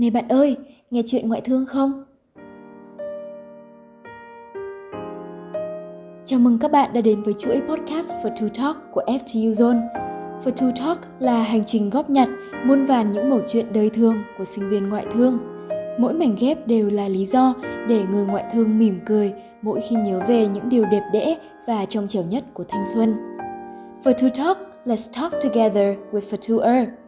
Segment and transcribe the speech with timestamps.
[0.00, 0.56] Này bạn ơi,
[0.90, 2.04] nghe chuyện ngoại thương không?
[6.24, 9.80] Chào mừng các bạn đã đến với chuỗi podcast For Two Talk của FTU Zone.
[10.44, 12.28] For Two Talk là hành trình góp nhặt
[12.66, 15.38] muôn vàn những mẩu chuyện đời thương của sinh viên ngoại thương.
[15.98, 17.54] Mỗi mảnh ghép đều là lý do
[17.88, 19.32] để người ngoại thương mỉm cười
[19.62, 21.36] mỗi khi nhớ về những điều đẹp đẽ
[21.66, 23.14] và trong trẻo nhất của thanh xuân.
[24.04, 26.99] For Two Talk, let's talk together with For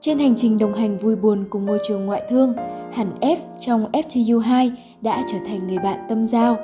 [0.00, 2.54] trên hành trình đồng hành vui buồn cùng môi trường ngoại thương,
[2.92, 6.56] hẳn F trong FTU2 đã trở thành người bạn tâm giao.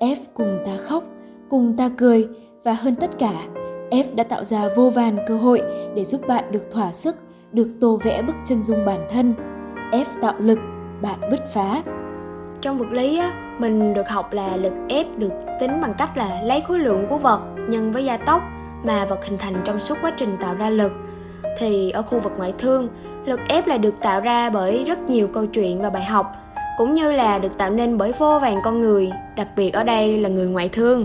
[0.00, 1.04] F cùng ta khóc,
[1.48, 2.28] cùng ta cười
[2.64, 3.46] và hơn tất cả,
[3.90, 5.62] F đã tạo ra vô vàn cơ hội
[5.94, 7.16] để giúp bạn được thỏa sức,
[7.52, 9.34] được tô vẽ bức chân dung bản thân.
[9.92, 10.58] F tạo lực,
[11.02, 11.82] bạn bứt phá.
[12.60, 16.42] Trong vật lý á, mình được học là lực ép được tính bằng cách là
[16.42, 18.42] lấy khối lượng của vật nhân với gia tốc
[18.84, 20.92] mà vật hình thành trong suốt quá trình tạo ra lực–
[21.58, 22.88] thì ở khu vực ngoại thương,
[23.24, 26.32] lực ép là được tạo ra bởi rất nhiều câu chuyện và bài học,
[26.78, 30.18] cũng như là được tạo nên bởi vô vàn con người, đặc biệt ở đây
[30.18, 31.04] là người ngoại thương.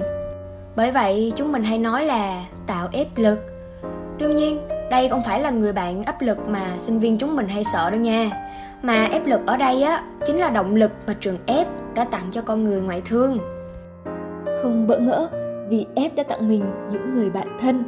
[0.76, 3.40] Bởi vậy, chúng mình hay nói là tạo ép lực.
[4.18, 4.60] Đương nhiên,
[4.92, 7.90] đây không phải là người bạn áp lực mà sinh viên chúng mình hay sợ
[7.90, 8.30] đâu nha.
[8.82, 12.26] Mà ép lực ở đây á, chính là động lực mà trường ép đã tặng
[12.32, 13.38] cho con người ngoại thương.
[14.62, 15.28] Không bỡ ngỡ
[15.70, 17.84] vì ép đã tặng mình những người bạn thân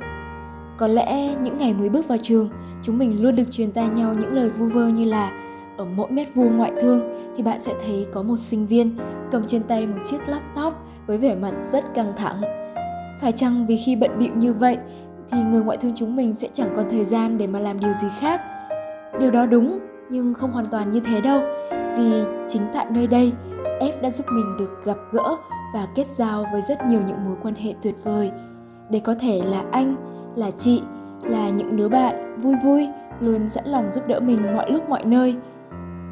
[0.78, 2.50] có lẽ những ngày mới bước vào trường,
[2.81, 5.31] chúng mình luôn được truyền tai nhau những lời vu vơ như là
[5.78, 7.02] ở mỗi mét vuông ngoại thương
[7.38, 8.98] thì bạn sẽ thấy có một sinh viên
[9.31, 10.73] cầm trên tay một chiếc laptop
[11.08, 12.42] với vẻ mặt rất căng thẳng.
[13.22, 14.78] Phải chăng vì khi bận bịu như vậy
[15.31, 17.94] thì người ngoại thương chúng mình sẽ chẳng còn thời gian để mà làm điều
[17.94, 18.42] gì khác?
[19.20, 21.42] Điều đó đúng, nhưng không hoàn toàn như thế đâu.
[21.98, 23.31] Vì chính tại nơi đây,
[23.80, 25.38] F đã giúp mình được gặp gỡ
[25.73, 28.31] và kết giao với rất nhiều những mối quan hệ tuyệt vời.
[28.89, 29.95] Để có thể là anh,
[30.38, 30.81] là chị,
[31.23, 32.88] là những đứa bạn vui vui,
[33.19, 35.35] luôn sẵn lòng giúp đỡ mình mọi lúc mọi nơi.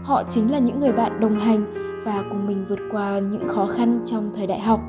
[0.03, 1.65] Họ chính là những người bạn đồng hành
[2.05, 4.79] và cùng mình vượt qua những khó khăn trong thời đại học.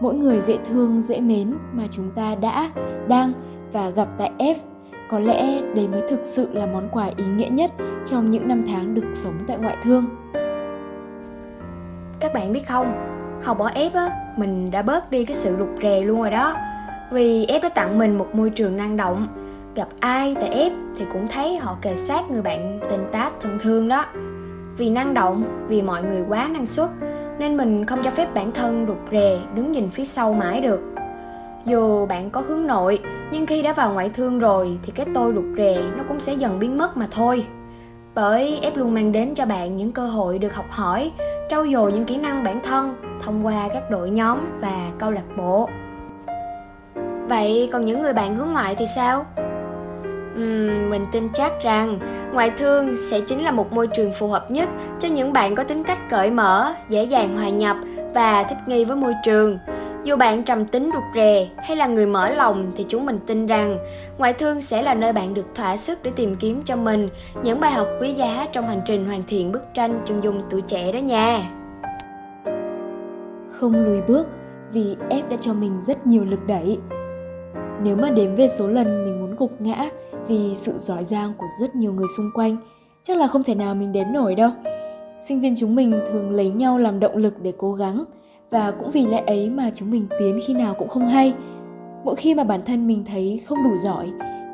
[0.00, 2.70] Mỗi người dễ thương, dễ mến mà chúng ta đã,
[3.08, 3.32] đang
[3.72, 4.54] và gặp tại F,
[5.10, 7.70] có lẽ đây mới thực sự là món quà ý nghĩa nhất
[8.06, 10.04] trong những năm tháng được sống tại ngoại thương.
[12.20, 12.86] Các bạn biết không?
[13.42, 16.54] Học ở F á, mình đã bớt đi cái sự rụt rè luôn rồi đó
[17.10, 19.26] vì ép đã tặng mình một môi trường năng động.
[19.74, 23.58] Gặp ai tại ép thì cũng thấy họ kề sát người bạn tên tát thân
[23.62, 24.06] thương đó.
[24.76, 26.88] Vì năng động, vì mọi người quá năng suất,
[27.38, 30.80] nên mình không cho phép bản thân rụt rè, đứng nhìn phía sau mãi được.
[31.64, 33.00] Dù bạn có hướng nội,
[33.32, 36.34] nhưng khi đã vào ngoại thương rồi thì cái tôi rụt rè nó cũng sẽ
[36.34, 37.44] dần biến mất mà thôi.
[38.14, 41.12] Bởi ép luôn mang đến cho bạn những cơ hội được học hỏi,
[41.48, 45.36] trau dồi những kỹ năng bản thân thông qua các đội nhóm và câu lạc
[45.36, 45.68] bộ.
[47.28, 49.26] Vậy còn những người bạn hướng ngoại thì sao?
[50.34, 51.98] Uhm, mình tin chắc rằng
[52.32, 54.68] ngoại thương sẽ chính là một môi trường phù hợp nhất
[55.00, 57.76] cho những bạn có tính cách cởi mở, dễ dàng hòa nhập
[58.14, 59.58] và thích nghi với môi trường.
[60.04, 63.46] Dù bạn trầm tính rụt rè hay là người mở lòng thì chúng mình tin
[63.46, 63.78] rằng
[64.18, 67.08] ngoại thương sẽ là nơi bạn được thỏa sức để tìm kiếm cho mình
[67.42, 70.60] những bài học quý giá trong hành trình hoàn thiện bức tranh chân dung tuổi
[70.60, 71.50] trẻ đó nha.
[73.50, 74.26] Không lùi bước
[74.72, 76.78] vì ép đã cho mình rất nhiều lực đẩy
[77.82, 79.90] nếu mà đếm về số lần mình muốn gục ngã
[80.26, 82.56] vì sự giỏi giang của rất nhiều người xung quanh,
[83.02, 84.50] chắc là không thể nào mình đếm nổi đâu.
[85.20, 88.04] Sinh viên chúng mình thường lấy nhau làm động lực để cố gắng,
[88.50, 91.34] và cũng vì lẽ ấy mà chúng mình tiến khi nào cũng không hay.
[92.04, 94.10] Mỗi khi mà bản thân mình thấy không đủ giỏi,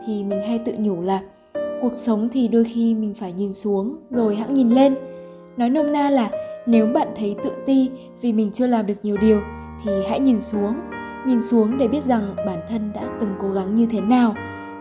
[0.07, 1.21] thì mình hay tự nhủ là
[1.83, 4.95] cuộc sống thì đôi khi mình phải nhìn xuống rồi hãng nhìn lên.
[5.57, 6.31] Nói nôm na là,
[6.67, 9.41] nếu bạn thấy tự ti vì mình chưa làm được nhiều điều,
[9.85, 10.75] thì hãy nhìn xuống
[11.27, 14.35] nhìn xuống để biết rằng bản thân đã từng cố gắng như thế nào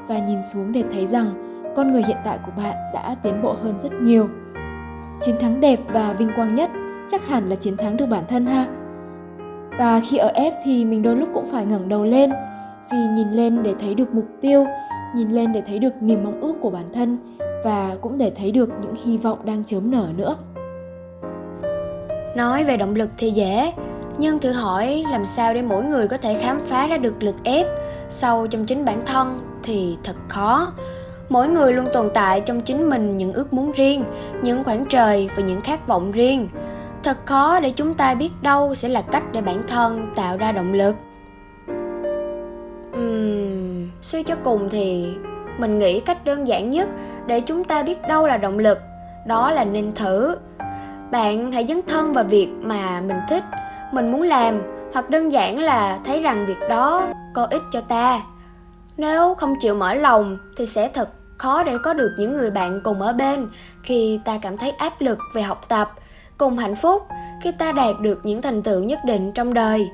[0.07, 3.53] và nhìn xuống để thấy rằng con người hiện tại của bạn đã tiến bộ
[3.53, 4.29] hơn rất nhiều.
[5.21, 6.71] Chiến thắng đẹp và vinh quang nhất
[7.11, 8.67] chắc hẳn là chiến thắng được bản thân ha?
[9.77, 12.31] Và khi ở F thì mình đôi lúc cũng phải ngẩng đầu lên
[12.91, 14.65] vì nhìn lên để thấy được mục tiêu,
[15.15, 17.17] nhìn lên để thấy được niềm mong ước của bản thân
[17.63, 20.35] và cũng để thấy được những hy vọng đang chớm nở nữa.
[22.35, 23.73] Nói về động lực thì dễ
[24.17, 27.35] nhưng thử hỏi làm sao để mỗi người có thể khám phá ra được lực
[27.43, 27.67] ép
[28.09, 30.73] sâu trong chính bản thân thì thật khó.
[31.29, 34.03] Mỗi người luôn tồn tại trong chính mình những ước muốn riêng
[34.41, 36.49] những khoảng trời và những khát vọng riêng.
[37.03, 40.51] Thật khó để chúng ta biết đâu sẽ là cách để bản thân tạo ra
[40.51, 40.95] động lực.
[42.97, 45.13] Uhm, suy cho cùng thì
[45.57, 46.89] mình nghĩ cách đơn giản nhất
[47.27, 48.79] để chúng ta biết đâu là động lực
[49.27, 50.35] đó là nên thử.
[51.11, 53.43] Bạn hãy dấn thân vào việc mà mình thích
[53.93, 54.61] mình muốn làm,
[54.93, 58.21] hoặc đơn giản là thấy rằng việc đó có ích cho ta.
[58.97, 62.81] Nếu không chịu mở lòng thì sẽ thật khó để có được những người bạn
[62.83, 63.49] cùng ở bên
[63.83, 65.91] khi ta cảm thấy áp lực về học tập
[66.37, 67.07] cùng hạnh phúc
[67.43, 69.89] khi ta đạt được những thành tựu nhất định trong đời.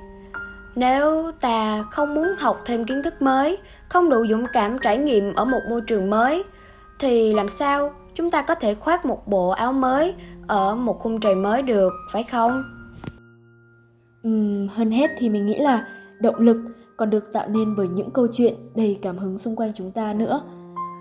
[0.75, 3.57] Nếu ta không muốn học thêm kiến thức mới,
[3.89, 6.43] không đủ dũng cảm trải nghiệm ở một môi trường mới,
[6.99, 10.13] thì làm sao chúng ta có thể khoác một bộ áo mới
[10.47, 12.78] ở một khung trời mới được, phải không?
[14.27, 15.87] Uhm, hơn hết thì mình nghĩ là
[16.19, 16.57] động lực
[16.97, 20.13] còn được tạo nên bởi những câu chuyện đầy cảm hứng xung quanh chúng ta
[20.13, 20.41] nữa.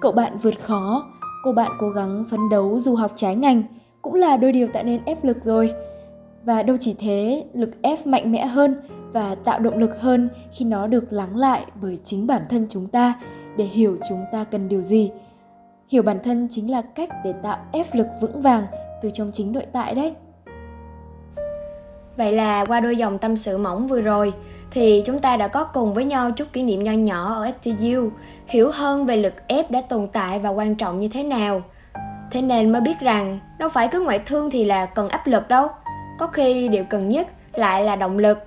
[0.00, 1.06] Cậu bạn vượt khó
[1.44, 3.62] cô bạn cố gắng phấn đấu dù học trái ngành
[4.02, 5.74] cũng là đôi điều tạo nên ép lực rồi.
[6.44, 8.76] Và đâu chỉ thế lực ép mạnh mẽ hơn
[9.12, 12.86] và tạo động lực hơn khi nó được lắng lại bởi chính bản thân chúng
[12.86, 13.20] ta
[13.56, 15.10] để hiểu chúng ta cần điều gì.
[15.88, 18.66] Hiểu bản thân chính là cách để tạo ép lực vững vàng
[19.02, 20.14] từ trong chính nội tại đấy
[22.18, 24.32] vậy là qua đôi dòng tâm sự mỏng vừa rồi
[24.70, 28.10] thì chúng ta đã có cùng với nhau chút kỷ niệm nho nhỏ ở FTU,
[28.46, 31.62] hiểu hơn về lực ép đã tồn tại và quan trọng như thế nào.
[32.30, 35.48] Thế nên mới biết rằng đâu phải cứ ngoại thương thì là cần áp lực
[35.48, 35.68] đâu,
[36.18, 38.38] có khi điều cần nhất lại là động lực.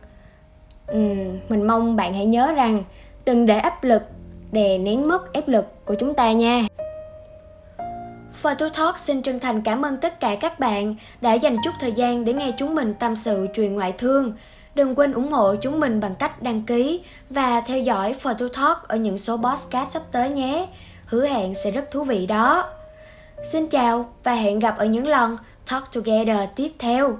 [0.91, 2.83] Uhm, mình mong bạn hãy nhớ rằng
[3.25, 4.03] đừng để áp lực
[4.51, 6.65] đè nén mất ép lực của chúng ta nha.
[8.41, 11.91] Photo Talk xin chân thành cảm ơn tất cả các bạn đã dành chút thời
[11.91, 14.33] gian để nghe chúng mình tâm sự chuyện ngoại thương.
[14.75, 18.87] Đừng quên ủng hộ chúng mình bằng cách đăng ký và theo dõi Photo Talk
[18.87, 20.67] ở những số podcast sắp tới nhé.
[21.05, 22.69] Hứa hẹn sẽ rất thú vị đó.
[23.43, 25.37] Xin chào và hẹn gặp ở những lần
[25.71, 27.17] Talk Together tiếp theo.